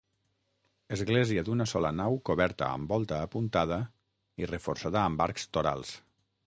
[0.95, 3.81] Església d'una sola nau coberta amb volta apuntada
[4.45, 5.99] i reforçada amb arcs torals.